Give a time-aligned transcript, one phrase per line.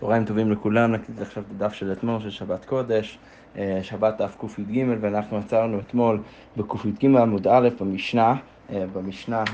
[0.00, 3.18] צהריים טובים לכולם, נקליט עכשיו את הדף של אתמול, של שבת קודש,
[3.56, 6.22] אה, שבת דף קי"ג, ואנחנו עצרנו אתמול
[6.56, 8.34] בקי"ג עמוד א' במשנה,
[8.70, 9.44] אה, במשנה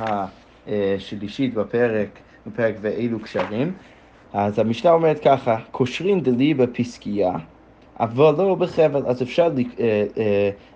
[0.66, 3.72] השלישית בפרק, בפרק ואילו קשרים.
[4.32, 7.32] אז המשנה אומרת ככה, קושרין דלי בפסקייה,
[8.00, 9.50] אבל לא בחבל, אז אפשר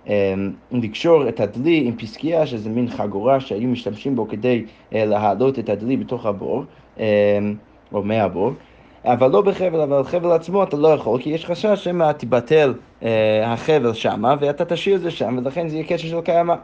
[0.07, 0.33] אה,
[0.71, 5.97] לקשור את הדלי עם פסקייה, שזה מין חגורה שהיו משתמשים בו כדי להעלות את הדלי
[5.97, 6.63] בתוך הבור,
[7.93, 8.51] או מהבור.
[9.13, 12.73] אבל לא בחבל, אבל חבל עצמו אתה לא יכול, כי יש חשש שמא תיבטל
[13.03, 16.55] אה, החבל שמה, ואתה תשאיר את זה שם, ולכן זה יהיה קשר של קיימא.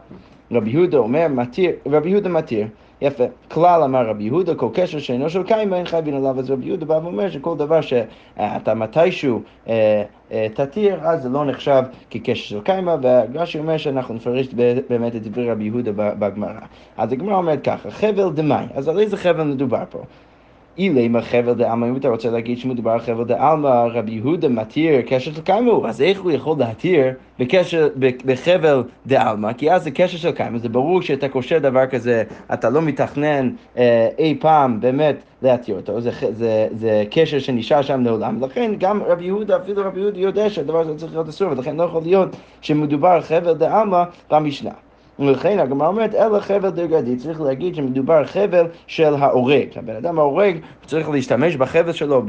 [0.52, 2.66] רבי יהודה אומר, מתיר, רבי יהודה מתיר.
[3.00, 3.24] יפה.
[3.50, 6.86] כלל אמר רבי יהודה, כל קשר שאינו של קיימא אין חייבין עליו, אז רבי יהודה
[6.86, 10.02] בא ואומר שכל דבר שאתה מתישהו אה,
[10.32, 14.46] אה, תתיר, אז זה לא נחשב כקשר של קיימא, ורש"י אומר שאנחנו נפרש
[14.88, 16.60] באמת את דברי רבי יהודה בגמרא.
[16.98, 19.98] אז הגמרא אומרת ככה, חבל דמאי, אז על איזה חבל מדובר פה?
[20.78, 25.32] אילי מחבל דעלמא, אם אתה רוצה להגיד שמדובר על חבל דעלמא, רבי יהודה מתיר קשר
[25.32, 27.88] של קיימו, אז איך הוא יכול להתיר בקשר,
[28.24, 29.52] בחבל דעלמא?
[29.52, 33.50] כי אז זה קשר של קיימו, זה ברור שאתה קושר דבר כזה, אתה לא מתכנן
[33.76, 39.02] אה, אי פעם באמת להתיר אותו, זה, זה, זה קשר שנשאר שם לעולם, לכן גם
[39.02, 42.36] רבי יהודה, אפילו רבי יהודה יודע שהדבר הזה צריך להיות אסור, ולכן לא יכול להיות
[42.60, 44.83] שמדובר על חבל דעלמא במשנה.
[45.18, 49.68] ולכן הגמרא אומרת, אלא חבל דרגדי, צריך להגיד שמדובר חבל של ההורג.
[49.76, 52.22] הבן אדם ההורג צריך להשתמש בחבל שלו,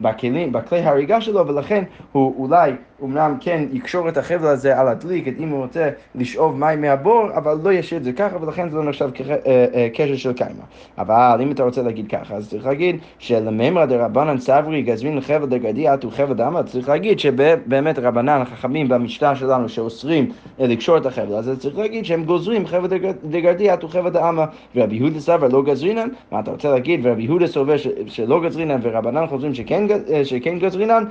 [0.00, 2.72] בכלים, בכלי הריגה שלו, ולכן הוא אולי
[3.04, 7.58] אמנם כן יקשור את החבל הזה על הדליק, אם הוא רוצה לשאוב מים מהבור, אבל
[7.62, 10.62] לא ישאיר את זה ככה, ולכן זה לא נחשב אה, אה, קשר של קיימא.
[10.98, 15.88] אבל אם אתה רוצה להגיד ככה, אז צריך להגיד שלמימרא דרבנן סברי גזרין לחבל דגדי
[15.88, 20.30] עטו חבל דמא, צריך להגיד שבאמת רבנן החכמים במשנה שלנו שאוסרים
[20.60, 22.88] אה, לקשור את החבל הזה, צריך להגיד שהם גוזרים חבל
[23.24, 24.44] דגדי עטו חבל דמא,
[24.76, 29.26] ורבי יהודה סבר לא גזרינן, מה אתה רוצה להגיד, ורבי יהודה סובר שלא גזרינן, ורבנן
[29.26, 29.86] חוזרים שכן,
[30.24, 31.04] שכן גזרינן,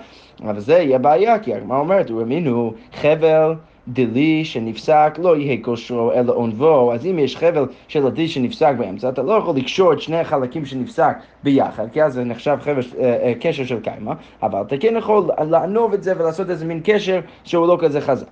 [0.44, 3.54] אבל זה יהיה בעיה, כי הגמרא אומרת, ורמינו חבל
[3.88, 9.10] דלי שנפסק לא יהיה כושרו אלא עונבו, אז אם יש חבל של הדלי שנפסק באמצע,
[9.10, 13.18] אתה לא יכול לקשור את שני החלקים שנפסק ביחד, כי אז זה נחשב חבל, אה,
[13.24, 17.20] אה, קשר של קיימא, אבל אתה כן יכול לענוב את זה ולעשות איזה מין קשר
[17.44, 18.28] שהוא לא כזה חזק.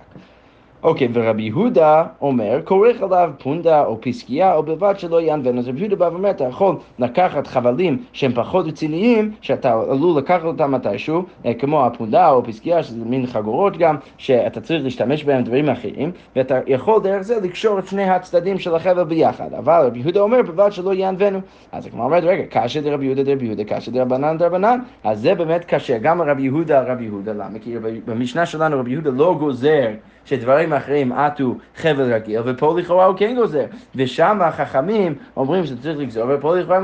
[0.82, 5.58] אוקיי, okay, ורבי יהודה אומר, כורך עליו פונדה או פסקייה, או בלבד שלא יענבן.
[5.58, 10.44] אז רבי יהודה בא ואומר, אתה יכול לקחת חבלים שהם פחות רציניים, שאתה עלול לקחת
[10.44, 15.42] אותם מתישהו, אה, כמו הפונדה או פסקייה, שזה מין חגורות גם, שאתה צריך להשתמש בהם
[15.42, 19.54] דברים אחרים, ואתה יכול דרך זה לקשור את שני הצדדים של החבל ביחד.
[19.58, 21.40] אבל רבי יהודה אומר, בלבד שלא יענבנו.
[21.72, 25.64] אז כמו אומרת, רגע, קשה דרבי יהודה דרבי יהודה, קשה דרבנן דרבנן, אז זה באמת
[25.64, 27.58] קשה, גם רבי יהודה רבי יהודה, למה?
[27.58, 27.76] כי
[28.06, 29.88] במשנה שלנו רבי יהודה לא גוזר
[30.24, 33.64] שדברים אחרים עטו חבל רגיל, ופה לכאורה הוא כן גוזר.
[33.94, 36.80] ושם החכמים אומרים שצריך לגזור, ופה לכאורה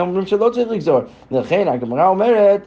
[0.00, 1.00] אומרים שלא צריך לגזור.
[1.30, 2.60] לכן הגמרא אומרת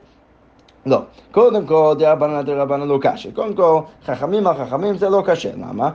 [0.85, 0.97] לא.
[1.31, 3.31] קודם כל, דרבנן דרבנן לא קשה.
[3.31, 5.49] קודם כל, חכמים על חכמים זה לא קשה.
[5.55, 5.89] למה?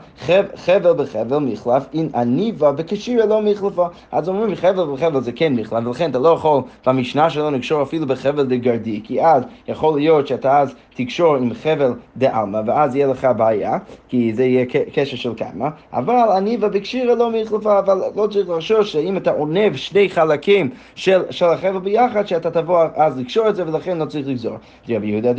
[0.57, 3.87] חבל בחבל מחלף, אין עניבה וקשירה לא מחלפה.
[4.13, 8.07] אז אומרים חבל בחבל זה כן מחלף, ולכן אתה לא יכול במשנה שלנו לקשור אפילו
[8.07, 13.29] בחבל דגרדי, כי אז יכול להיות שאתה אז תקשור עם חבל דעלמא, ואז יהיה לך
[13.37, 14.65] בעיה, כי זה יהיה
[14.95, 19.77] קשר של קיימא, אבל עניבה וקשירה לא מחלפה, אבל לא צריך לחשוש שאם אתה עונב
[19.77, 24.29] שני חלקים של, של החבל ביחד, שאתה תבוא אז לקשור את זה, ולכן לא צריך
[24.29, 24.57] לגזור.
[24.89, 25.31] רבי יהודה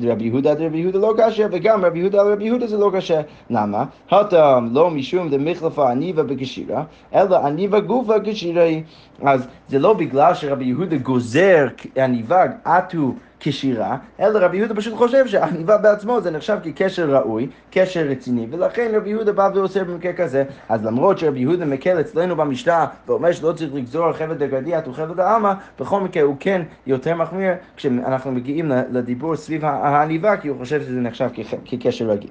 [0.00, 3.20] רבי יהודה רבי יהודה לא קשה, וגם רבי יהודה רבי יהודה זה לא קשה.
[3.50, 3.84] למה?
[4.10, 8.82] הטעם לא משום דמחלפה עניבה בקשירה, אלא עניבה גופה קשירה היא.
[9.22, 11.66] אז זה לא בגלל שרבי יהודה גוזר
[11.96, 18.00] עניבה עטו כשירה, אלא רבי יהודה פשוט חושב שהעניבה בעצמו זה נחשב כקשר ראוי, קשר
[18.00, 20.44] רציני, ולכן רבי יהודה בא ועושה במקרה כזה.
[20.68, 25.52] אז למרות שרבי יהודה מקל אצלנו במשנה ואומר שלא צריך לגזור חבל דגדיית וחבל דעלמא,
[25.80, 31.00] בכל מקרה הוא כן יותר מחמיר כשאנחנו מגיעים לדיבור סביב העניבה, כי הוא חושב שזה
[31.00, 31.28] נחשב
[31.64, 32.30] כקשר רגיל.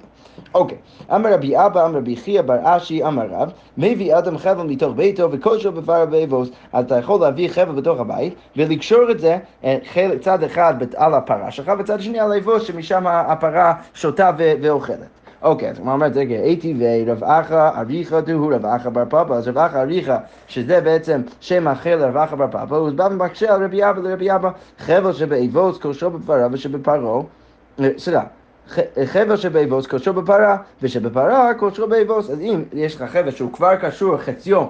[0.54, 0.78] אוקיי,
[1.14, 5.30] אמר רבי אבא, אמר רבי חייא בר אשי, אמר רב, מביא אדם חבל מתוך ביתו
[5.32, 9.78] וכושר בפר ואבוס, אז אתה יכול להביא חבל בתוך הבית ולקשור את זה אה,
[10.20, 14.98] צד אחד על הפרה שלך, וצד שני על האבוס שמשם הפרה שותה ואוכלת.
[15.42, 19.48] אוקיי, אז הוא אומר, רגע, הייתי ורב אחא אריכא דהו רב אחא בר פפא, אז
[19.48, 20.16] רב אחא אריכא,
[20.48, 24.34] שזה בעצם שם אחר לרב אחא בר פפא, הוא בא ומקשה על רבי אבא לרבי
[24.34, 27.22] אבא, חבל שבאבוס כושרו בפרה ושבפרעה,
[27.96, 28.22] סליחה.
[29.04, 32.30] חבל שבאבוס קושרו בפרה, ושבפרה קושרו באבוס.
[32.30, 34.64] אז אם יש לך חבל שהוא כבר קשור חציו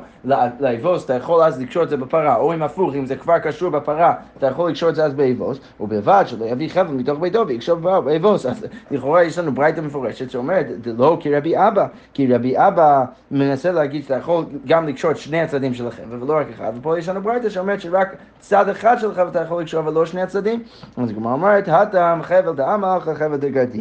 [0.60, 3.70] לאבוס, אתה יכול אז לקשור את זה בפרה, או אם הפוך, אם זה כבר קשור
[3.70, 7.76] בפרה, אתה יכול לקשור את זה אז באבוס, ובלבד שלא יביא חבל מתוך ביתו ויקשור
[7.76, 8.46] באבוס.
[8.46, 13.72] אז לכאורה יש לנו ברייתא מפורשת שאומרת, זה לא כרבי אבא, כי רבי אבא מנסה
[13.72, 17.08] להגיד שאתה יכול גם לקשור את שני הצדדים של החבל, ולא רק אחד, ופה יש
[17.08, 20.62] לנו ברייתא שאומרת שרק צד אחד של החבל אתה יכול לקשור ולא שני הצדדים.
[20.96, 23.37] אז הגמרא אומרת, הטעם חבל דאמר חבל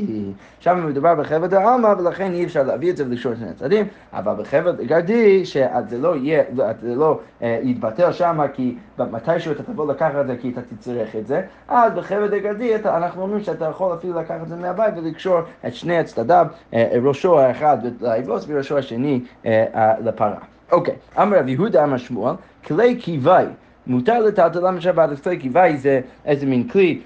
[0.10, 0.32] דגדי.
[0.60, 4.34] שם מדובר בחבל דעלמא ולכן אי אפשר להביא את זה ולקשור את שני הצדדים, אבל
[4.34, 6.44] בחבל דגדי, שזה לא יהיה,
[6.82, 11.16] זה לא אה, יתבטל שם, כי מתישהו אתה תבוא לקחת את זה כי אתה תצטרך
[11.16, 15.40] את זה, אז בחבל דגדי אנחנו אומרים שאתה יכול אפילו לקחת את זה מהבית ולקשור
[15.68, 20.36] את שני הצדדיו, אה, ראשו האחד לאבוס וראשו השני אה, לפרה.
[20.72, 22.36] אוקיי, אמר רב יהודה אמר שמואל,
[22.66, 23.46] כלי קיוואי
[23.88, 27.02] מותר לטלטלם בשבת, כלי קיוואי זה איזה מין כלי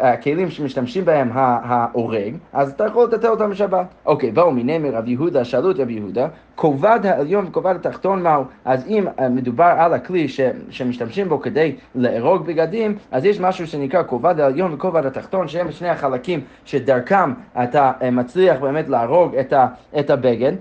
[0.00, 3.86] הכלים שמשתמשים בהם ההורג, אז אתה יכול לטטל אותם בשבת.
[4.06, 8.44] אוקיי, באו מיני מרב יהודה, שאלו את רב יהודה, כובד העליון וכובד התחתון מהו?
[8.64, 10.40] אז אם אה, מדובר על הכלי ש,
[10.70, 15.88] שמשתמשים בו כדי לארוג בגדים, אז יש משהו שנקרא כובד העליון וכובד התחתון, שהם שני
[15.88, 19.66] החלקים שדרכם אתה אה, מצליח באמת להרוג את, ה,
[19.98, 20.52] את הבגד.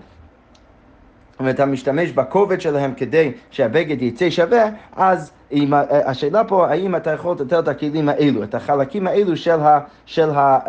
[1.40, 7.36] ואתה משתמש בכובד שלהם כדי שהבגד יצא שווה, אז אם, השאלה פה, האם אתה יכול
[7.36, 10.60] לתת את הכלים האלו, את החלקים האלו של, ה, של ה,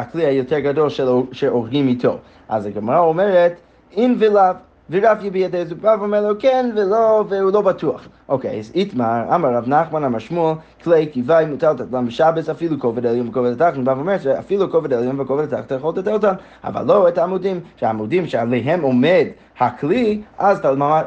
[0.00, 0.88] הכלי היותר גדול
[1.32, 2.18] שהורגים איתו.
[2.48, 3.52] אז הגמרא אומרת,
[3.92, 4.54] אין ולאו.
[4.90, 8.08] ורב יביע את זה, רב אומר לו כן ולא, והוא לא בטוח.
[8.28, 13.06] אוקיי, אז איתמר, אמר רב נחמן, אמר שמואל, כלי קיבי מוטל תתלם בשבס, אפילו כובד
[13.06, 16.34] עליון וכובד התחתון, רב אומר שאפילו כובד עליון וכובד התחתון יכול לתת אותם,
[16.64, 19.26] אבל לא את העמודים, שהעמודים שעליהם עומד
[19.60, 20.60] הכלי, אז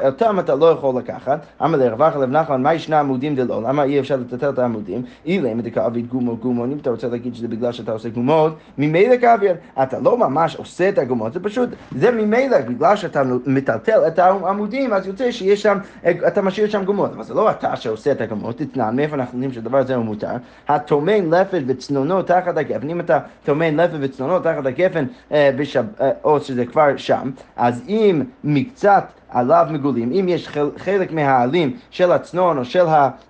[0.04, 1.46] אותם אתה לא יכול לקחת.
[1.64, 3.62] אמר לרב אחר לב נחמן, מה ישנה עמודים דלא?
[3.62, 5.02] למה אי אפשר לתת את העמודים?
[5.26, 8.56] אילא אם אתה כאבית גומות גומות, אם אתה רוצה להגיד שזה בגלל שאתה עושה גומות,
[8.78, 14.00] ממילא כאוויר, אתה לא ממש עושה את הגומות, זה פשוט, זה ממילא, בגלל שאתה מטלטל
[14.06, 15.78] את העמודים, אז יוצא שיש שם,
[16.26, 17.12] אתה משאיר שם גומות.
[17.12, 20.32] אבל זה לא אתה שעושה את הגמות, תתנן, מאיפה אנחנו יודעים שהדבר הזה הוא מותר?
[20.68, 26.10] הטומן לפת וצנונו תחת הגפן, אם אתה טומן לפת וצנונו תחת הגפן, אה, בשב, אה,
[26.24, 32.58] או שזה כבר שם, אז אם מקצת עליו מגולים, אם יש חלק מהעלים של הצנון
[32.58, 32.84] או של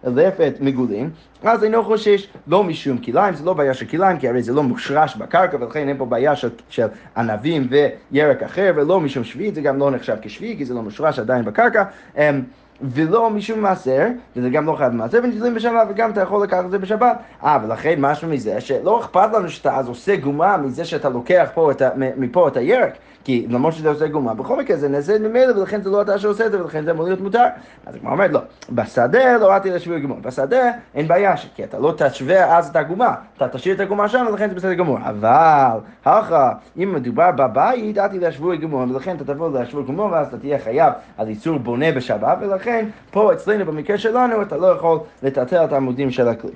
[0.04, 1.10] הלפת מגולים,
[1.42, 4.62] אז אינו חושש לא משום כליים, זה לא בעיה של כליים, כי הרי זה לא
[4.62, 7.68] מושרש בקרקע, ולכן אין פה בעיה של, של ענבים
[8.10, 11.44] וירק אחר, ולא משום שביעית, זה גם לא נחשב כשביעי, כי זה לא מושרש עדיין
[11.44, 11.84] בקרקע.
[12.16, 12.42] אמ,
[12.82, 14.06] ולא משום מעשר,
[14.36, 17.18] וזה גם לא חייב במעשר, ונטילין בשבת, וגם אתה יכול לקחת את זה בשבת.
[17.44, 21.70] אה, ולכן משהו מזה, שלא אכפת לנו שאתה אז עושה גומה מזה שאתה לוקח פה
[21.70, 22.92] את ה, מפה את הירק,
[23.24, 26.46] כי למרות שאתה עושה גומה, בכל מקרה זה נעשה ממילא, ולכן זה לא אתה שעושה
[26.46, 27.44] את זה, ולכן זה אמור להיות מותר.
[27.86, 31.94] אז הגמרא אומרת, לא, בשדה לא באתי לשבוע גמור, בשדה אין בעיה, כי אתה לא
[31.96, 34.98] תשווה אז את הגומה, אתה תשאיר את הגומה שם, ולכן זה בסדר גמור.
[35.02, 40.38] אבל, הכה, אם מדובר בבית, אתי לשבוע גמור, ולכן אתה תבוא לשבוע גמור, ואז אתה
[40.38, 45.64] תהיה חייב על איסור בונה בשבת, ולכן פה אצלנו במקרה שלנו אתה לא יכול לטלטל
[45.64, 46.50] את העמודים של הכלי.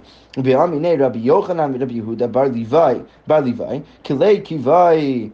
[0.67, 2.95] מיני רבי יוחנן ורבי יהודה בר לוואי,
[3.27, 5.31] בר לוואי, כלי קיוואי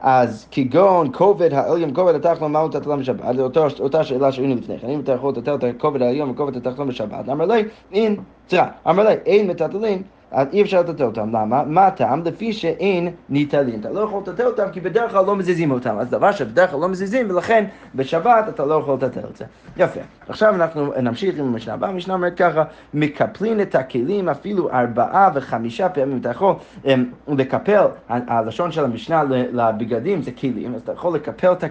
[0.00, 3.50] אז כגון כובד העליון וכובד התחתון מהו תתלם בשבת, זו
[3.80, 7.28] אותה שאלה שהיינו לפני כן, אם אתה יכול לתת את הכובד העליון וכובד התחתון בשבת,
[7.28, 8.16] אמר לי, אין,
[8.48, 11.36] סליחה, אמר לי, אין מטלטלים אז אי אפשר לטטל אותם.
[11.36, 11.62] למה?
[11.62, 12.22] מה הטעם?
[12.24, 13.80] לפי שאין ניטלין.
[13.80, 15.98] אתה לא יכול לטטל אותם כי בדרך כלל לא מזיזים אותם.
[15.98, 17.64] אז דבר שבדרך כלל לא מזיזים, ולכן
[17.94, 19.44] בשבת אתה לא יכול לטטל את זה.
[19.76, 20.00] יפה.
[20.28, 21.90] עכשיו אנחנו נמשיך עם המשנה הבאה.
[21.90, 22.64] המשנה אומרת ככה,
[22.94, 26.18] מקפלין את הכלים אפילו ארבעה וחמישה פעמים.
[26.18, 26.54] אתה יכול
[26.84, 26.88] um,
[27.28, 29.22] לקפל, הלשון של המשנה
[29.52, 31.64] לבגדים זה כלים, אז אתה יכול לקפל את.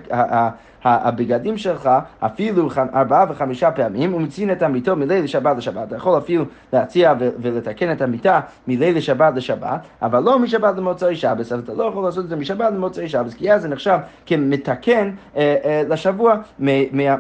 [0.83, 1.89] הבגדים שלך
[2.19, 5.88] אפילו ארבעה וחמישה פעמים, ומצין את המיטו מליל לשבת לשבת.
[5.88, 11.52] אתה יכול אפילו להציע ולתקן את המיטה מליל לשבת לשבת, אבל לא משבת למוצאי שבס,
[11.52, 15.11] אז אתה לא יכול לעשות את זה משבת למוצאי שבס, כי אז זה נחשב כמתקן
[15.37, 16.71] אה, אה, לשבוע מה,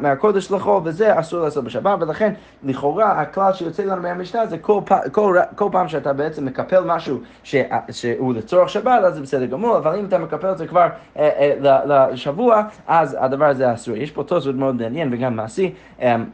[0.01, 4.81] מהקודש לחול, וזה אסור לעשות בשבת, ולכן לכאורה הכלל שיוצא לנו מהמשנה זה כל,
[5.11, 7.55] כל, כל פעם שאתה בעצם מקפל משהו ש,
[7.91, 11.53] שהוא לצורך שבת, אז זה בסדר גמור, אבל אם אתה מקפל את זה כבר אה,
[11.63, 13.97] אה, לשבוע, אז הדבר הזה אסור.
[13.97, 15.73] יש פה תוספות מאוד מעניין וגם מעשי.
[16.01, 16.25] אמ,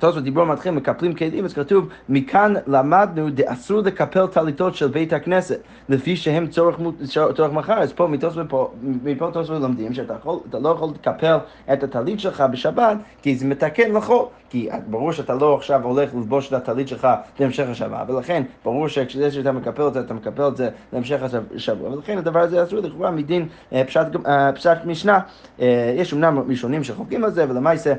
[0.00, 5.60] תוספות דיבור מתחיל, מקפלים כלים, אז כתוב, מכאן למדנו דאסור לקפל טליתות של בית הכנסת,
[5.88, 6.76] לפי שהם צורך,
[7.34, 7.78] צורך מחר.
[7.78, 8.08] אז פה
[8.82, 11.36] מפה תוספות לומדים שאתה יכול, לא יכול לקפל
[11.72, 14.24] את הטלית שלך בשבת, כי זה מתקן לחול.
[14.50, 17.08] כי ברור שאתה לא עכשיו הולך ללבוש את הטלית שלך
[17.40, 21.20] להמשך השבוע, ולכן ברור שכשזה שאתה מקפל את זה, אתה מקפל את זה להמשך
[21.54, 25.20] השבוע, ולכן הדבר הזה אסור לכאורה מדין אה, פשט, אה, פשט משנה.
[25.60, 27.94] אה, יש אמנם ראשונים שחוקים על זה, ולמעשה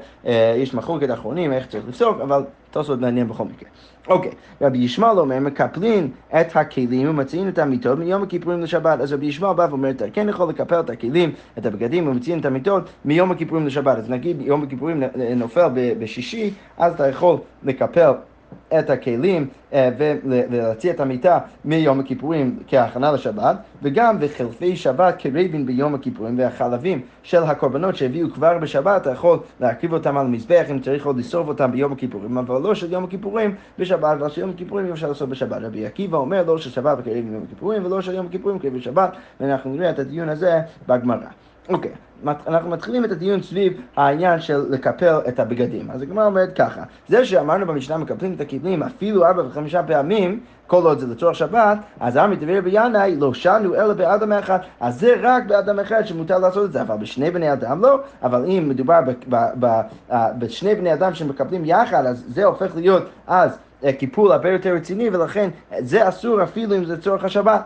[0.57, 3.69] יש מחלוקת אחרונים איך צריך לפסוק, אבל תוספות מעניין בכל מקרה.
[4.07, 4.31] אוקיי,
[4.61, 8.99] רבי ישמעאל אומר, מקפלים את הכלים ומציעים את המיטות מיום הכיפורים לשבת.
[8.99, 12.45] אז רבי ישמעאל בא ואומר, אתה כן יכול לקפל את הכלים, את הבגדים ומציעים את
[12.45, 13.97] המיטות מיום הכיפורים לשבת.
[13.97, 15.03] אז נגיד יום הכיפורים
[15.35, 15.67] נופל
[15.99, 18.11] בשישי, אז אתה יכול לקפל
[18.79, 19.89] את הכלים אה,
[20.49, 27.43] ולהציע את המיטה מיום הכיפורים כהכנה לשבת, וגם בחלפי שבת כרבין ביום הכיפורים והחלבים של
[27.43, 31.71] הקורבנות שהביאו כבר בשבת, אתה יכול להרכיב אותם על המזבח אם צריך עוד לשרוף אותם
[31.71, 35.57] ביום הכיפורים, אבל לא של יום הכיפורים בשבת, אבל של יום הכיפורים אפשר לעשות בשבת.
[35.61, 39.15] רבי עקיבא אומר לא של שבת כרבין ביום הכיפורים ולא של יום הכיפורים כרבין בשבת,
[39.39, 41.27] ואנחנו נראה את הדיון הזה בגמרא.
[41.69, 41.91] אוקיי,
[42.27, 45.91] אנחנו מתחילים את הדיון סביב העניין של לקפל את הבגדים.
[45.91, 50.83] אז הגמרא אומרת ככה, זה שאמרנו במשנה מקפלים את הכלים אפילו ארבע וחמישה פעמים, כל
[50.83, 55.15] עוד זה לצורך שבת, אז עמי דברי בינאי לא שנו אלא באדם אחד, אז זה
[55.21, 58.99] רק באדם אחד שמותר לעשות את זה, אבל בשני בני אדם לא, אבל אם מדובר
[60.11, 63.57] בשני בני אדם שמקפלים יחד, אז זה הופך להיות אז
[63.97, 67.61] קיפול הרבה יותר רציני, ולכן זה אסור אפילו אם זה צורך השבת.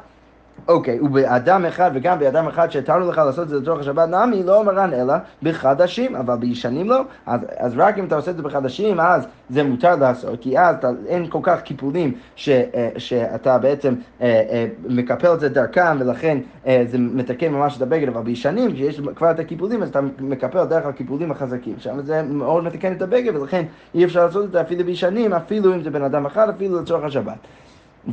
[0.68, 4.44] אוקיי, okay, ובאדם אחד וגם באדם אחד שהתרנו לך לעשות את זה לצורך השבת נעמי
[4.44, 7.02] לא מרן אלא בחדשים, אבל בישנים לא.
[7.26, 10.76] אז, אז רק אם אתה עושה את זה בחדשים, אז זה מותר לעשות, כי אז
[10.76, 15.98] אתה, אין כל כך קיפולים ש, אה, שאתה בעצם אה, אה, מקפל את זה דרכם,
[16.00, 20.66] ולכן זה מתקן ממש את הבגד, אבל בישנים, כשיש כבר את הקיפולים, אז אתה מקפל
[20.66, 21.76] דרך הקיפולים החזקים.
[21.78, 23.66] שם זה מאוד מתקן את הבגד, ולכן
[23.96, 27.04] אי אפשר לעשות את זה אפילו בישנים, אפילו אם זה בן אדם אחד, אפילו לצורך
[27.04, 27.38] השבת.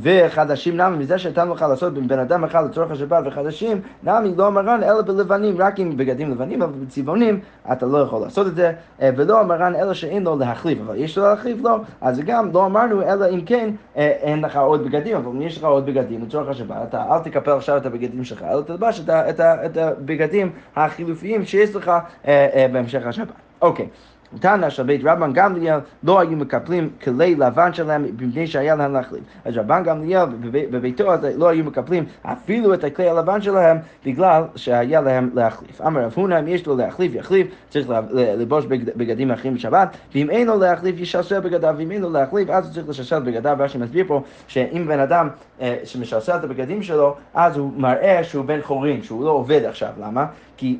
[0.03, 4.51] וחדשים נמי, מזה שנתנו לך לעשות בין בן אדם אחד לצורך השבת וחדשים, נמי לא
[4.51, 7.41] מרן אלא בלבנים, רק עם בגדים לבנים, אבל בצבעונים
[7.73, 11.19] אתה לא יכול לעשות את זה, אה, ולא מרן אלא שאין לו להחליף, אבל יש
[11.19, 15.17] לו להחליף לו, אז גם לא אמרנו אלא אם כן אה, אין לך עוד בגדים,
[15.17, 18.43] אבל אם יש לך עוד בגדים לצורך השבת, אתה אל תקפל עכשיו את הבגדים שלך,
[18.43, 21.93] אלא תלבש את, את הבגדים החילופיים שיש לך
[22.27, 23.29] אה, בהמשך השבת.
[23.63, 23.87] אוקיי.
[23.87, 24.18] Okay.
[24.41, 29.23] תנא של בית רבן גמליאל לא היו מקפלים כלי לבן שלהם מפני שהיה להם להחליף.
[29.45, 35.01] אז רבן גמליאל בביתו הזה לא היו מקפלים אפילו את הכלי הלבן שלהם בגלל שהיה
[35.01, 35.81] להם להחליף.
[35.81, 38.65] אמר רב הונא אם יש לו להחליף יחליף, צריך לבוש
[38.97, 42.75] בגדים אחרים בשבת, ואם אין לו להחליף ישלשל בגדיו, ואם אין לו להחליף אז הוא
[42.75, 45.29] צריך לשלשל בגדיו, רש"י מסביר פה שאם בן אדם
[45.61, 49.91] אה, שמשלשל את הבגדים שלו, אז הוא מראה שהוא בן חורין, שהוא לא עובד עכשיו,
[50.01, 50.27] למה?
[50.57, 50.79] כי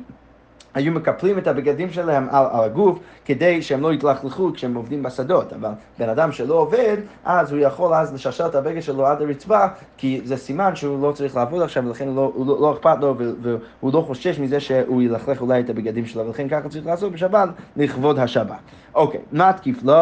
[0.73, 5.53] היו מקפלים את הבגדים שלהם על, על הגוף כדי שהם לא יתלכלכו כשהם עובדים בשדות,
[5.53, 9.65] אבל בן אדם שלא עובד, אז הוא יכול אז לשלשל את הבגד שלו עד הרצפה,
[9.97, 13.15] כי זה סימן שהוא לא צריך לעבוד עכשיו, ולכן לא, הוא לא, לא אכפת לו
[13.41, 17.49] והוא לא חושש מזה שהוא ילכלך אולי את הבגדים שלו, ולכן ככה צריך לעשות בשבת
[17.77, 18.59] לכבוד השבת.
[18.95, 19.93] אוקיי, מה תקיף לו?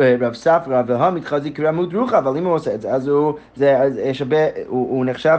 [0.00, 3.98] רב ספרא והמתחזי כרמות רוחה, אבל אם הוא עושה את זה, אז הוא, זה, אז
[4.20, 4.36] הרבה,
[4.66, 5.38] הוא, הוא נחשב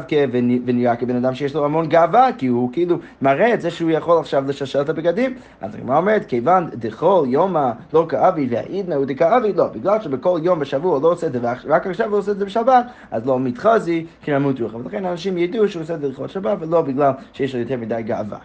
[0.65, 4.19] ונראה כבן אדם שיש לו המון גאווה, כי הוא כאילו מראה את זה שהוא יכול
[4.19, 5.33] עכשיו לשלשל את הבגדים.
[5.61, 10.59] אז הגמרא אומרת, כיוון דכל יומא לא כאבי והעידנא הוא דכאבי, לא, בגלל שבכל יום
[10.59, 13.39] בשבוע הוא לא עושה את זה, ורק עכשיו הוא עושה את זה בשבת, אז לא
[13.39, 14.77] מתחזי כרמות רוחה.
[14.77, 18.01] ולכן אנשים ידעו שהוא עושה את זה לכבוד שבת, ולא בגלל שיש לו יותר מדי
[18.05, 18.37] גאווה.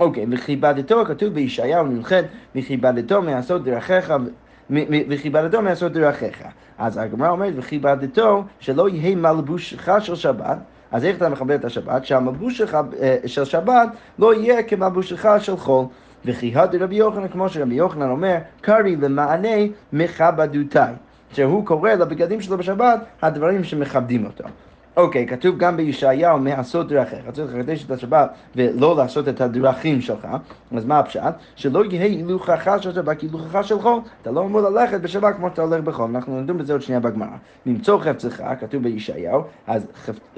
[0.00, 2.12] אוקיי, וכיבדתו, כתוב בישעיהו נ"ח,
[2.56, 4.12] וכיבדתו מעשות דרכיך
[5.08, 6.42] וכיבדתו מעשות דרכיך.
[6.78, 10.58] אז הגמרא אומרת, וכיבדתו שלא יהיה מלבושך של שבת.
[10.92, 12.04] אז איך אתה מכבד את השבת?
[12.04, 13.88] שהמלבוש שלך אה, של שבת
[14.18, 15.84] לא יהיה כמלבושך של חול.
[16.24, 19.48] וכי הד רבי יוחנן, כמו שרבי יוחנן אומר, קרעי למענה
[19.92, 20.94] מכבדותיי.
[21.32, 24.44] שהוא קורא לבגדים שלו בשבת הדברים שמכבדים אותו.
[24.96, 30.00] אוקיי, okay, כתוב גם בישעיהו מעשות דרכיך, צריך לקדש את השבת ולא לעשות את הדרכים
[30.00, 30.28] שלך,
[30.76, 31.34] אז מה הפשט?
[31.56, 35.62] שלא יהיה הילוכך של שבת כהילוכך של חול, אתה לא אמור ללכת בשבת כמו שאתה
[35.62, 37.36] הולך בחול, אנחנו נדון בזה עוד שנייה בגמרא.
[37.66, 39.86] למצוא חפצך, כתוב בישעיהו, אז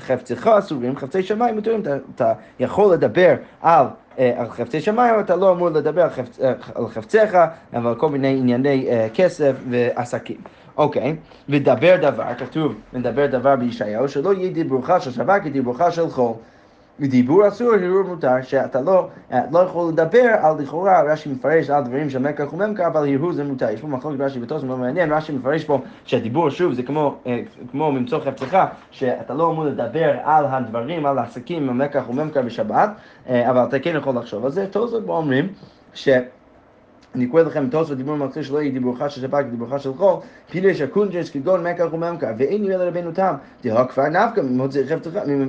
[0.01, 3.87] חפצך אסורים, חפצי שמיים מותרים, אתה, אתה יכול לדבר על
[4.19, 7.37] אה, על חפצי שמיים, אתה לא אמור לדבר על, חפצ, אה, על חפציך,
[7.75, 10.37] אבל כל מיני ענייני uh, כסף ועסקים.
[10.77, 11.17] אוקיי,
[11.49, 16.33] ודבר דבר, כתוב, ודבר דבר בישעיהו, שלא יהיה דיבורך של שבת כדיבורך של חול.
[17.01, 19.09] ודיבור אסור, הרהור מותר, שאתה לא,
[19.51, 23.45] לא יכול לדבר על לכאורה, רש"י מפרש על דברים של מקח וממכר, אבל הרהור זה
[23.45, 23.71] מותר.
[23.71, 27.17] יש פה מחלוקת רש"י וטוס מאוד מעניין, רש"י מפרש פה שהדיבור, שוב, זה כמו,
[27.71, 32.91] כמו ממצוא חפצך, שאתה לא אמור לדבר על הדברים, על העסקים, עם המקח וממכר בשבת,
[33.29, 34.67] אבל אתה כן יכול לחשוב על זה.
[34.67, 35.49] תוספות אומרים,
[35.95, 36.09] ש...
[37.15, 40.15] אני קורא לכם תוספות דיבור המתחיל שלא יהיה דיבורך של שבת כדיבורך של חול,
[40.51, 44.41] פירש הקונטרס כגון מקח וממכר, ואין נראה לרבנו תם, דהא כבר נפקא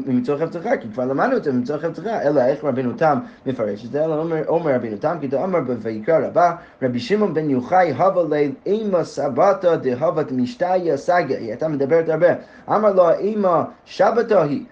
[0.05, 3.91] ממצוא חפצך, כי כבר למדנו את זה ממצוא חפצך, אלא איך רבנו תם מפרש את
[3.91, 8.51] זה, אלא אומר רבנו תם, כי דאמר ויקרא רבה, רבי שמעון בן יוחאי הוה ליה
[8.65, 12.27] אימא סבתא דהות משתעיא סגיא, היא הייתה מדברת הרבה,
[12.69, 14.63] אמר לו אימא שבתא היא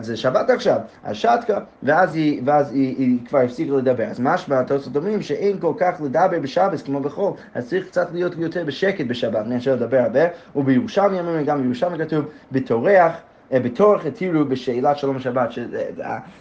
[0.00, 4.04] זה שבת עכשיו, אז שתקה, ואז היא, ואז היא, היא כבר הפסיקה לדבר.
[4.04, 8.32] אז משמע, התוספות אומרים שאין כל כך לדבר בשבת כמו בחול, אז צריך קצת להיות
[8.38, 10.20] יותר בשקט בשבת, מאשר לדבר הרבה,
[10.56, 13.12] ובירושלמי אומרים, גם בירושלמי כתוב, בטורח.
[13.52, 15.84] אה, בתורך התירו בשאלת שלום השבת, שזה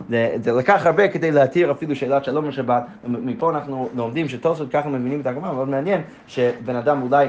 [0.10, 4.90] זה, זה, לקח הרבה כדי להתיר אפילו שאלת שלום השבת, מפה אנחנו לומדים שתוספות ככה
[4.90, 7.28] מבינים את הגמרא, מאוד מעניין שבן אדם אולי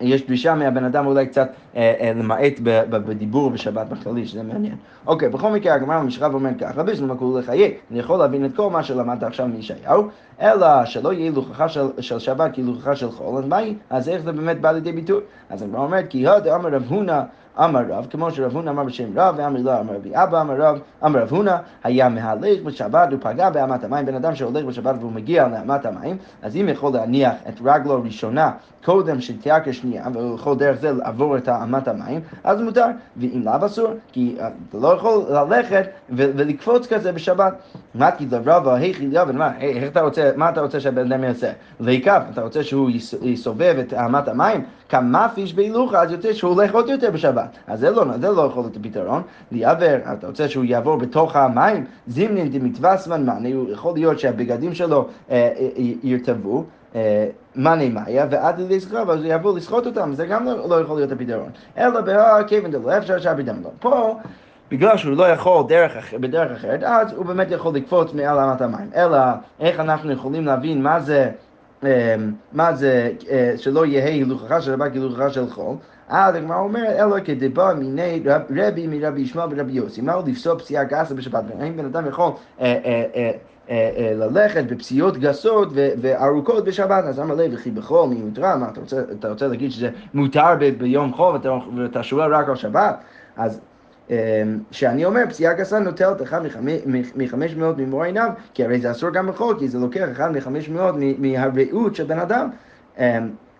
[0.00, 4.42] יש דרישה מהבן אדם אולי קצת אה, אה, למעט ב, ב, בדיבור בשבת בכללי, שזה
[4.42, 4.76] מעניין.
[5.06, 8.50] אוקיי, בכל מקרה הגמרא במשכב אומרת ככה, רבי שלמה כולו לחיי, אני יכול להבין את
[8.56, 10.08] כל מה שלמדת עכשיו מישעיהו,
[10.40, 13.74] אלא שלא יהיה לוכחה של, של שבת כלוכחה של חול, אז מה היא?
[13.90, 15.20] אז איך זה באמת בא לידי ביטוי?
[15.50, 17.20] אז הגמרא אומרת, כי הוד אמר רב הונא
[17.64, 20.78] אמר רב, כמו שרב הונא אמר בשם רב, ואמר לא אמר רבי אבא, אמר רב,
[21.04, 25.48] אמר רב הונא, היה מהלך בשבת ופגע באמת המים, בן אדם שהולך בשבת והוא מגיע
[25.48, 28.50] לאמת המים, אז אם יכול להניח את רגלו הראשונה
[28.84, 32.86] קודם שתיאקר שנייה, והוא יכול דרך זה לעבור את אמת המים, אז מותר,
[33.16, 34.36] ואם לאו אסור, כי
[34.68, 37.54] אתה לא יכול ללכת ולקפוץ כזה בשבת.
[37.94, 41.52] מה כי לרבה, היכי מה, איך אתה רוצה, מה אתה רוצה שהבן אדם יעשה?
[41.80, 42.90] ויקף, אתה רוצה שהוא
[43.22, 44.64] יסובב את אמת המים?
[44.88, 47.49] כמה פיש בהילוכה, אז יוצא שהוא הולך עוד יותר בשבת.
[47.66, 49.22] אז זה לא, זה לא יכול להיות הפתרון.
[49.52, 51.84] ליעבר, אתה רוצה שהוא יעבור בתוך המים?
[52.06, 55.66] זימנין דמתווסמן מענה, יכול להיות שהבגדים שלו אה, אה,
[56.02, 56.64] ירטבו.
[57.56, 61.12] מאני מאיה, ועד לזכור, אז הוא יבוא לסחוט אותם, זה גם לא, לא יכול להיות
[61.12, 61.50] הפתרון.
[61.78, 63.70] אלא בהכיוון דלא אפשר שבי דם לא.
[63.80, 64.18] פה,
[64.70, 68.90] בגלל שהוא לא יכול דרך, בדרך אחרת, אז הוא באמת יכול לקפוץ מעל אמת המים.
[68.94, 69.18] אלא,
[69.60, 71.30] איך אנחנו יכולים להבין מה זה...
[72.52, 73.12] מה זה
[73.56, 75.76] שלא יהיה הילוכחה של רבה כהילוכחה של חול?
[76.10, 78.22] אז הגמרא אומרת, אלא כדבא מיני
[78.56, 80.00] רבי מרבי ישמעאל ורבי יוסי.
[80.00, 81.44] מה הוא לפסול פסיעה גסה בשבת?
[81.60, 82.32] האם בן אדם יכול
[84.14, 87.04] ללכת בפסיעות גסות וארוכות בשבת?
[87.04, 88.56] אז אמר לב וכי בחול מי מותר?
[88.56, 88.68] מה
[89.18, 91.38] אתה רוצה להגיד שזה מותר ביום חול
[91.76, 92.96] ואתה שואל רק על שבת?
[93.36, 93.60] אז
[94.70, 96.40] שאני אומר, פסיעה גסה נוטלת אחד
[97.16, 100.68] מחמש מאות ממור עיניו, כי הרי זה אסור גם בחול, כי זה לוקח אחד מחמש
[100.68, 102.48] מאות מהרעות של בן אדם.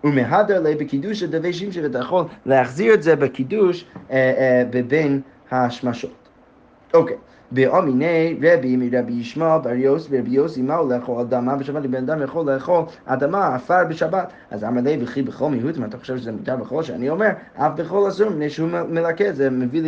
[0.04, 3.84] ומהדר ליה בקידוש דבי שמשי, ואתה יכול להחזיר את זה בקידוש
[4.70, 6.28] בבין השמשות.
[6.94, 7.16] אוקיי.
[7.52, 11.84] באמיני רבי מרבי ישמעאל בר יוס ורבי יוסי מה הוא לאכול אדמה בשבת?
[11.84, 14.32] אם בן אדם יכול לאכול אדמה, עפר בשבת.
[14.50, 17.72] אז אמר לי וכי בכל מיעוט, מה אתה חושב שזה מותר בכל שאני אומר, אף
[17.76, 19.82] בכל אסור, מפני שהוא מלקט, זה מביא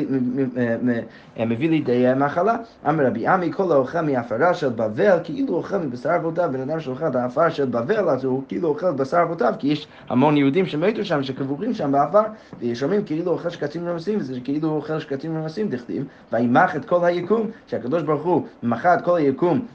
[1.70, 2.56] לידי מחלה.
[2.88, 7.06] אמר רבי עמי, כל האוכל מעפרה של בבל, כאילו אוכל מבשר אבותיו, בן אדם שאוכל
[7.06, 11.04] את העפר של בבל, אז הוא כאילו אוכל בשר אבותיו, כי יש המון יהודים שמתו
[11.04, 12.22] שם, שקבורים שם בעפר,
[12.60, 17.04] ויש אומרים כאילו אוכל שקצים רמשים, וזה כאילו אוכל שקצים רמשים, דכתיב, וימח את כל
[17.04, 17.51] היקום.
[17.66, 19.66] שהקדוש ברוך הוא מחה את כל היקום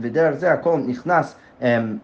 [0.00, 1.96] ודרך זה הכל נכנס אמ,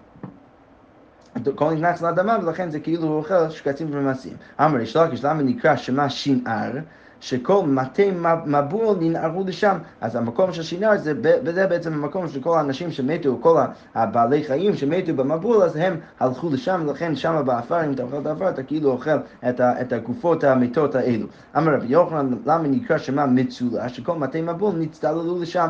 [1.46, 4.32] הכל נכנס לאדמה ולכן זה כאילו הוא אוכל שקצים ורמשים.
[4.60, 6.72] אמר ריש לקיש למה נקרא שמה שנער?
[7.20, 8.02] שכל מתי
[8.46, 9.78] מבול ננערו לשם.
[10.00, 13.60] אז המקום של שנער זה, וזה בעצם המקום של כל האנשים שמתו, כל
[13.94, 18.26] הבעלי חיים שמתו במבול, אז הם הלכו לשם, ולכן שם באפר, אם אתה אוכל את
[18.26, 19.16] האפר, אתה כאילו אוכל
[19.48, 21.26] את, את הגופות המתות האלו.
[21.56, 23.88] אמר רבי יוחנן, למה נקרא שמה מצולה?
[23.88, 25.68] שכל מטה מבול נצטללו לשם.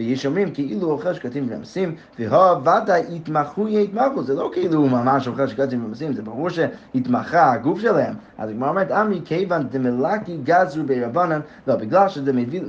[0.00, 5.46] ויש אומרים כאילו אוכל שקטים ורמסים, והוודאי התמחו יתמחו, זה לא כאילו הוא ממש אוכל
[5.46, 8.14] שקטים ורמסים, זה ברור שהתמחה הגוף שלהם.
[8.38, 12.62] אז הגמרא אומרת, אמרי כיוון דמלאקי גזרו ברבנן, לא, בגלל שזה מביא,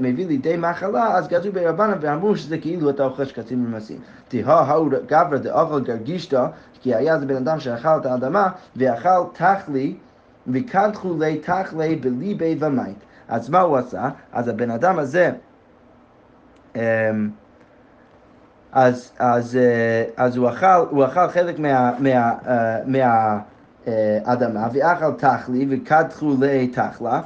[0.00, 3.98] מביא לידי מחלה, אז גזרו ברבנן ואמרו שזה כאילו אתה אוכל שקטים ורמסים.
[4.28, 6.46] תהא האו גברא דאוכל גרגישתא,
[6.80, 9.96] כי היה זה בן אדם שאכל את האדמה, ואכל תכלי,
[10.46, 12.98] וקדחו לי תכלי בליבי ומית.
[13.28, 14.08] אז מה הוא עשה?
[14.32, 15.30] אז הבן אדם הזה
[16.76, 16.80] אמ,
[18.72, 23.38] אז, אז, אה, אז הוא, אכל, הוא אכל חלק מה, מה, אה, מה,
[23.86, 27.20] מהאדמה, ואכל תכלי וקדחו לתכלה,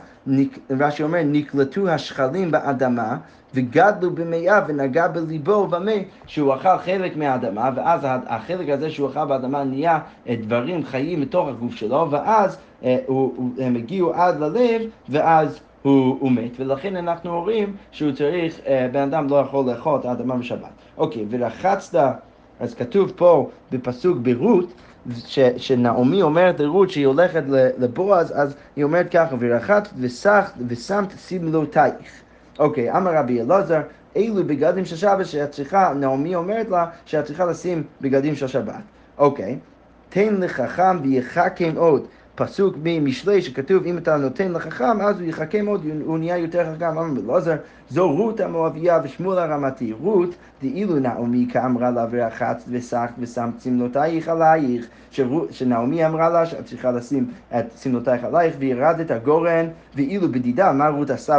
[0.81, 3.17] רש"י אומר, נקלטו השכלים באדמה
[3.55, 5.93] וגדלו במאה ונגע בליבו במה
[6.27, 11.75] שהוא אכל חלק מהאדמה ואז החלק הזה שהוא אכל באדמה נהיה דברים חיים מתוך הגוף
[11.75, 12.99] שלו ואז אה,
[13.59, 19.01] הם הגיעו עד ללב ואז הוא, הוא מת, ולכן אנחנו אומרים שהוא צריך, אה, בן
[19.01, 20.71] אדם לא יכול לאכול את האדמה בשבת.
[20.99, 21.99] אוקיי, ורחצת,
[22.61, 24.73] אז כתוב פה בפסוק ברות,
[25.27, 27.43] ש, שנעמי אומרת לרות שהיא הולכת
[27.79, 32.23] לבועז, אז היא אומרת ככה, ורחצת וסחת ושמת סמלותייך.
[32.59, 33.81] אוקיי, אמר רבי אלעזר,
[34.17, 38.75] אילו בגדים של שבת שאת צריכה, נעמי אומרת לה שאת צריכה לשים בגדים של שבת.
[39.19, 39.59] אוקיי,
[40.09, 42.07] תן לחכם ויחכם עוד.
[42.35, 46.85] פסוק ממשלי שכתוב אם אתה נותן לחכם אז הוא יחכה מאוד, הוא נהיה יותר חכם.
[46.85, 47.57] אמר בלעזר,
[47.93, 49.93] זו רות המואביה ושמואל הרמתי.
[49.93, 50.31] רות
[50.63, 54.87] דאילו נעמי כאמרה לה ורחצת ושחת ושמת שמלותייך עלייך,
[55.51, 61.11] שנעמי אמרה לה שאת צריכה לשים את שמלותייך עלייך וירדת הגורן, ואילו בדידה מה רות
[61.11, 61.39] עשתה,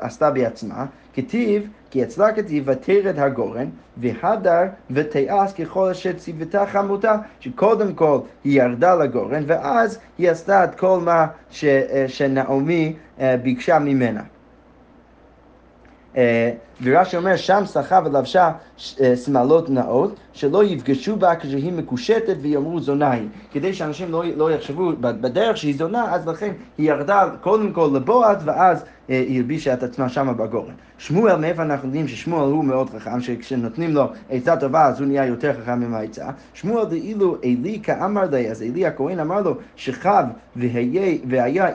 [0.00, 7.94] עשתה בעצמה, כתיב כי אצלה כתיב ותרד הגורן והדר ותיעש ככל אשר ציוותה חמותה שקודם
[7.94, 11.64] כל היא ירדה לגורן ואז היא עשתה את כל מה ש,
[12.06, 14.22] שנעמי אה, ביקשה ממנה.
[16.16, 16.50] אה,
[16.82, 18.50] ורש"י אומר, שם שחה ולבשה
[19.00, 23.28] אה, שמלות נאות, שלא יפגשו בה כשהיא מקושטת ויאמרו זונה היא.
[23.52, 28.38] כדי שאנשים לא, לא יחשבו בדרך שהיא זונה, אז לכן היא ירדה קודם כל לבועז,
[28.44, 30.72] ואז אה, היא הלבישה את עצמה שמה בגורן.
[30.98, 35.26] שמואל, מאיפה אנחנו יודעים ששמואל הוא מאוד חכם, שכשנותנים לו עצה טובה אז הוא נהיה
[35.26, 36.26] יותר חכם עם העצה.
[36.54, 40.24] שמואל דאילו עלי כאמר לי, אז עלי הכהן אמר לו, שכב
[40.56, 41.68] והיה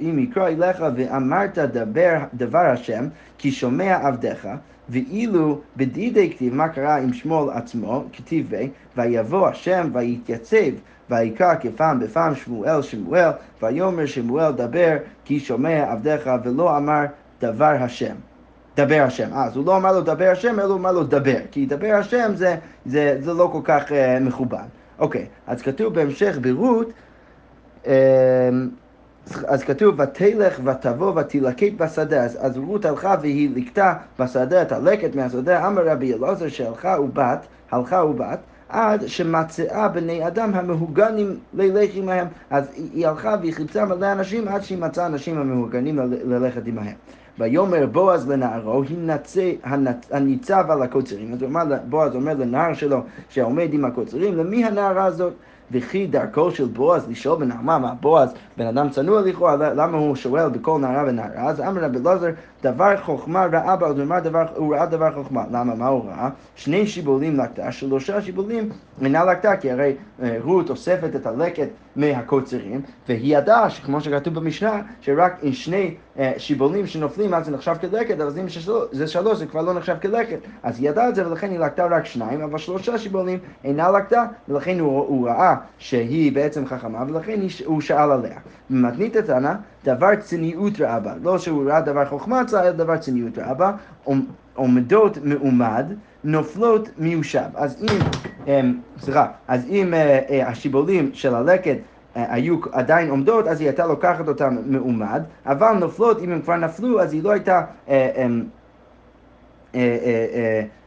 [0.00, 3.08] אם יקרא אליך ואמרת דבר, דבר השם,
[3.38, 4.48] כי שומע עבדיך,
[4.90, 8.56] ואילו בדידי כתיב, מה קרה עם שמואל עצמו, כתיב ו,
[8.96, 10.70] ויבוא השם ויתייצב
[11.10, 13.30] ויקרא כפעם בפעם שמואל שמואל,
[13.62, 17.04] ויאמר שמואל דבר כי שומע עבדיך ולא אמר
[17.40, 18.14] דבר השם.
[18.76, 19.28] דבר השם.
[19.32, 22.32] אז הוא לא אמר לו דבר השם, אלא הוא אמר לו דבר, כי דבר השם
[22.34, 24.66] זה, זה, זה לא כל כך uh, מכובד.
[24.98, 26.92] אוקיי, אז כתוב בהמשך ברות,
[27.84, 27.88] uh,
[29.46, 35.14] אז כתוב, ותלך ותבוא ותלקט בשדה, אז, אז רות הלכה והיא לקטה בשדה את הלקט
[35.14, 38.38] מהשדה, אמר רבי אלעזר שהלכה ובת, הלכה ובת,
[38.68, 42.26] עד שמצאה בני אדם המהוגנים ללך עמהם.
[42.50, 42.64] אז
[42.94, 46.94] היא הלכה והיא חיפשה מלא אנשים עד שהיא מצאה אנשים המהוגנים ללכת עמהם.
[47.38, 48.82] ויאמר בועז לנערו,
[50.10, 51.32] הניצב על הקוצרים.
[51.32, 51.38] אז
[51.88, 55.32] בועז אומר לנער שלו שעומד עם הקוצרים, למי הנערה הזאת?
[55.72, 60.48] וכי דרכו של בועז לשאול בנעמה, מה בועז בן אדם צנוע לכאורה, למה הוא שואל
[60.48, 61.48] בכל נערה ונערה?
[61.48, 62.30] אז אמר רבי אלעזר,
[62.62, 63.86] דבר חוכמה ראה בה,
[64.56, 65.44] הוא ראה דבר חוכמה.
[65.50, 65.74] למה?
[65.74, 66.28] מה הוא ראה?
[66.54, 68.68] שני שיבולים לקטה, שלושה שיבולים
[69.02, 74.82] אינה לקטה, כי הרי אה, רות אוספת את הלקט מהקוצרים, והיא ידעה, כמו שכתוב במשנה,
[75.00, 78.46] שרק עם שני אה, שיבולים שנופלים אז זה נחשב כלקט, אבל אם
[78.92, 80.38] זה שלוש זה כבר לא נחשב כלקט.
[80.62, 84.24] אז היא ידעה את זה ולכן היא לקטה רק שניים, אבל שלושה שיבולים אינה לקטה,
[84.48, 88.38] ולכן הוא, הוא ראה שהיא בעצם חכמה, ולכן הוא שאל עליה.
[88.70, 89.52] במתנית התנא,
[89.84, 91.14] דבר צניעות רעה בה.
[91.22, 93.72] לא שהוא ראה דבר חוכמה אצלה, אלא דבר צניעות רעה בה.
[94.54, 95.86] עומדות מעומד,
[96.24, 97.48] נופלות מיושב.
[97.54, 97.98] אז אם,
[98.46, 101.76] אמ, סליחה, אז אם אה, אה, השיבולים של הלקט
[102.16, 106.56] אה, היו עדיין עומדות, אז היא הייתה לוקחת אותן מעומד, אבל נופלות, אם הן כבר
[106.56, 107.62] נפלו, אז היא לא הייתה...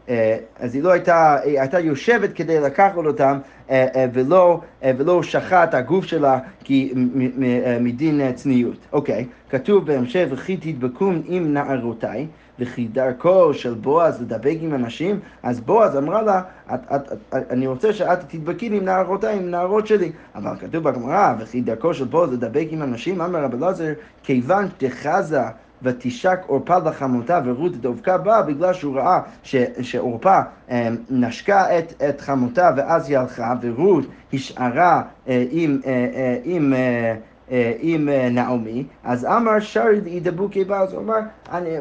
[0.10, 0.16] אמ,
[0.60, 3.40] אז היא לא הייתה, היא הייתה יושבת כדי לקחת אותם
[4.14, 6.94] ולא, ולא שחט הגוף שלה כי
[7.82, 8.78] מדין צניעות.
[8.94, 12.28] אוקיי, כתוב בהמשך וכי תדבקום עם נערותיי
[12.60, 16.42] וכי דרכו של בועז לדבק עם אנשים, אז בועז אמרה לה,
[16.74, 20.12] את, את, את, אני רוצה שאת תדבקי עם נערותיי, עם נערות שלי.
[20.36, 25.42] אבל כתוב בגמרא, וכי דרכו של בועז לדבק עם אנשים, אמר רבי אלעזר, כיוון דחזה
[25.84, 29.20] ותשק עורפה לחמותה ורות דבקה בה בגלל שהוא ראה
[29.82, 36.74] שעורפה אה, נשקה את, את חמותה ואז היא הלכה ורות השארה אה, עם, אה, עם
[37.80, 41.20] עם נעמי, אז אמר שרי ידבו כבעל, הוא אמר,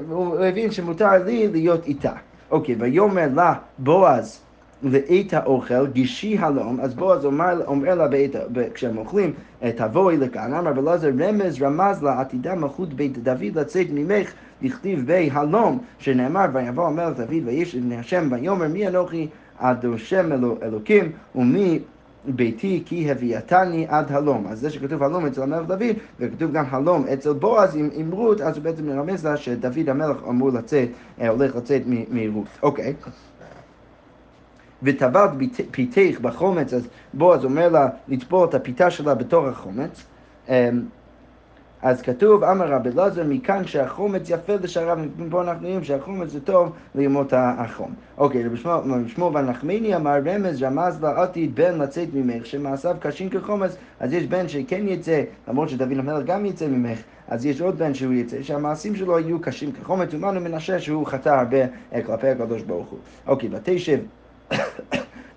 [0.09, 2.13] הוא הבין שמותר לי להיות איתה.
[2.51, 4.41] אוקיי, ויאמר לה בועז
[4.83, 8.37] לעת האוכל, גישי הלום, אז בועז אומר, אומר לה בעת,
[8.75, 9.33] כשהם אוכלים,
[9.77, 15.31] תבואי לכאן, אמר ולעזר רמז רמז לה עתידה מלכות בית דוד לצאת ממך, לכתיב בי
[15.33, 21.79] הלום, שנאמר ויבוא המלך דוד ויש לבני השם ויאמר מי אנוכי עד השם אלוקים ומי
[22.25, 24.47] ביתי כי הביאתני עד הלום.
[24.47, 28.41] אז זה שכתוב הלום אצל המלך דוד, וכתוב גם הלום אצל בועז עם, עם רות,
[28.41, 30.89] אז הוא בעצם מרמז לה שדוד המלך אמור לצאת,
[31.21, 32.47] אה, הולך לצאת מרות.
[32.63, 32.95] אוקיי.
[34.83, 35.31] וטבעת
[35.71, 40.05] פיתך בחומץ, אז בועז אומר לה לטבול את הפיתה שלה בתוך החומץ.
[40.49, 40.83] אמ,
[41.83, 44.99] אז כתוב, אמר רבי אלעזר, מכאן שהחומץ יפה לשעריו,
[45.31, 47.95] פה אנחנו יודעים שהחומץ זה טוב לימות החום.
[48.19, 48.57] אוקיי, רבי
[49.09, 54.13] שמואל בן נחמיני אמר רמז רמז לה עתיד בן לצאת ממך, שמעשיו קשים כחומץ, אז
[54.13, 58.13] יש בן שכן יצא, למרות שדוד המלך גם יצא ממך, אז יש עוד בן שהוא
[58.13, 62.89] יצא, שהמעשים שלו יהיו קשים כחומץ, ומנו מנשה שהוא חטא הרבה אה, כלפי הקדוש ברוך
[62.89, 62.99] הוא.
[63.27, 63.99] אוקיי, ותשב,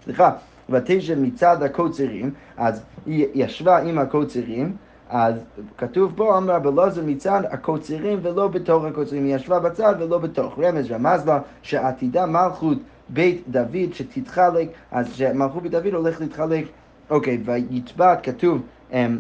[0.04, 0.32] סליחה,
[0.70, 4.76] ותשב מצד הקוצרים, אז היא ישבה עם הקוצרים,
[5.10, 5.36] אז
[5.78, 10.60] כתוב פה, אמר רבי אלעזר מצד הקוצרים ולא בתוך הקוצרים, היא ישבה בצד ולא בתוך.
[10.60, 12.78] רמז רמז לה שעתידה מלכות
[13.10, 16.66] בית דוד שתתחלק, אז שמלכות בית דוד הולך להתחלק.
[17.10, 18.62] אוקיי, ויתבעת כתוב,
[18.94, 19.18] אמ,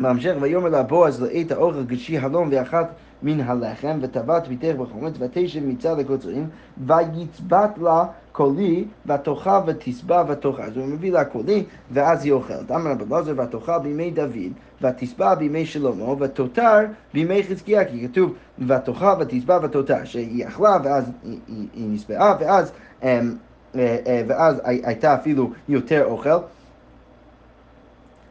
[0.00, 5.66] בהמשך, ויאמר לה בועז לעת האוכל גשי הלום ואחת מן הלחם, וטבעת ביתך בחומץ, ותשב
[5.66, 6.48] מצד לקוצרים,
[6.86, 8.04] ויצבט לה
[8.40, 10.62] קולי, ותאכל ותשבע ותאכל.
[10.62, 12.70] אז הוא מביא לה קולי, ואז היא אוכלת.
[12.70, 16.78] אמר רבי אלעזר, ותאכל בימי דוד, ותשבע בימי שלמה, ותותר
[17.14, 18.34] בימי חזקיה, כי כתוב,
[18.68, 22.72] ותאכל ותשבע ותותר, שהיא אכלה, ואז היא, היא, היא נשבעה, ואז,
[23.02, 23.08] אמ,
[23.74, 26.38] אה, אה, ואז הייתה אפילו יותר אוכל.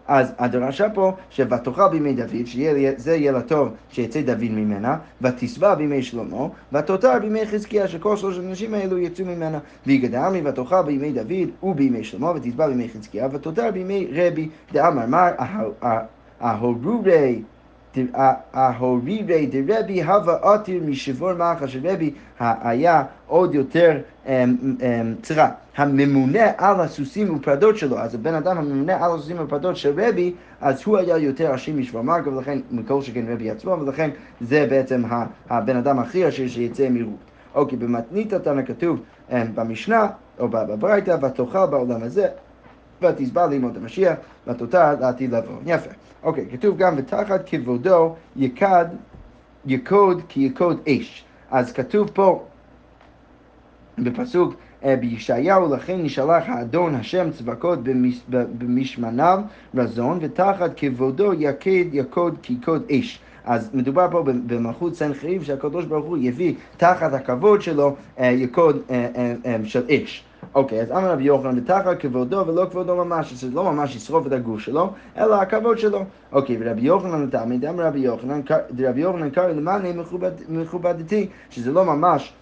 [0.09, 6.03] אז הדרשה פה, שוותאכל בימי דוד, שזה יהיה לה טוב שיצא דוד ממנה, ותשבע בימי
[6.03, 9.59] שלמה, ותותר בימי חזקיה, שכל שלושת האנשים האלו יצאו ממנה.
[9.87, 15.31] ויגדל ותאכל בימי דוד ובימי שלמה, ותשבע בימי חזקיה, ותותר בימי רבי דאמר מר,
[16.39, 17.41] ההורורי
[18.53, 20.83] ההורירי דרבי הווה עתיר
[21.21, 23.97] מלכה של רבי היה עוד יותר,
[25.23, 30.33] סליחה, הממונה על הסוסים ופרדות שלו, אז הבן אדם הממונה על הסוסים ופרדות של רבי,
[30.61, 34.09] אז הוא היה יותר עשיר משבור מלכה, ולכן מכל שכן רבי עצמו, ולכן
[34.41, 35.03] זה בעצם
[35.49, 37.13] הבן אדם הכי עשיר שיצא מרות.
[37.55, 38.99] אוקיי, במתנית התנא כתוב
[39.31, 40.07] במשנה,
[40.39, 42.27] או בברייתא, ותאכל בעולם הזה,
[43.01, 45.55] ותשבע לימוד המשיח, ותותר לעתיד לבוא.
[45.65, 45.89] יפה.
[46.23, 48.85] אוקיי, כתוב גם ותחת כבודו יקד,
[49.65, 51.23] יקוד כי יקוד אש.
[51.51, 52.43] אז כתוב פה
[53.97, 57.79] בפסוק אה, בישעיהו, לכן נשלח האדון השם צבקות
[58.29, 59.39] במשמניו
[59.75, 63.19] רזון, ותחת כבודו יקד יקוד כי יקוד אש.
[63.45, 69.57] אז מדובר פה במלכות סנחריב שהקדוש ברוך הוא יביא תחת הכבוד שלו אה, יקוד אה,
[69.63, 70.23] של אש.
[70.55, 74.31] אוקיי, אז אמר רבי יוחנן, ותחת כבודו ולא כבודו ממש, שזה לא ממש ישרוף את
[74.31, 76.03] הגוף שלו, אלא הכבוד שלו.
[76.31, 78.41] אוקיי, ורבי יוחנן תמיד, אמר רבי יוחנן,
[78.79, 79.91] רבי יוחנן קרא למעלה
[80.49, 82.33] מכובדתי, שזה לא ממש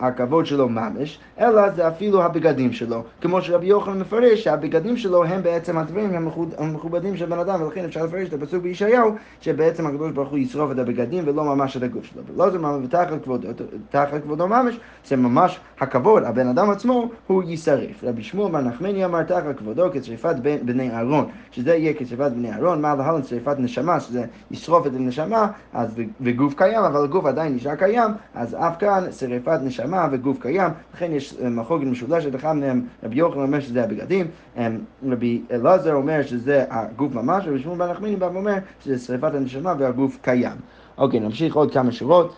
[0.00, 3.02] הכבוד שלו ממש, אלא זה אפילו הבגדים שלו.
[3.20, 8.04] כמו שרבי יוחנן מפרש שהבגדים שלו הם בעצם הדברים המכובדים של בן אדם, ולכן אפשר
[8.04, 12.04] לפרש את הפסוק בישעיהו, שבעצם הקדוש ברוך הוא ישרוף את הבגדים ולא ממש את הגוף
[12.04, 12.22] שלו.
[12.34, 13.48] ולא זה ממש תחת כבודו,
[13.90, 18.04] תחת כבודו ממש, זה ממש הכבוד, הבן אדם עצמו הוא יישרף.
[18.04, 22.82] רבי שמואל בר נחמני אמר תחת כבודו כשריפת בני אהרון, שזה יהיה כשריפת בני אהרון,
[22.82, 27.74] מה להלן שריפת נשמה, שזה ישרוף את הנשמה, אז וגוף קיים, אבל הגוף עדיין נשאר
[27.74, 32.52] קיים, אז אף כאן שריפת תחת נשמה וגוף קיים, לכן יש אה, מחוגת משולשת, אחד
[32.52, 34.68] מהם רבי יוחנן אומר שזה הבגדים, אה,
[35.08, 39.74] רבי אלעזר אומר שזה הגוף ממש, רבי שמעון בן נחמיני בא ואומר שזה שריפת הנשמה
[39.78, 40.56] והגוף קיים.
[40.98, 42.34] אוקיי, נמשיך עוד כמה שורות.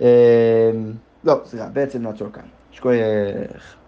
[0.00, 0.70] אה,
[1.24, 2.42] לא, סליחה, בעצם נעצור כאן.
[2.70, 3.81] שכוייך.